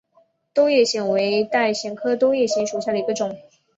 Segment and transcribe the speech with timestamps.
[0.51, 3.37] 兜叶藓为带藓科兜叶藓属下的一个种。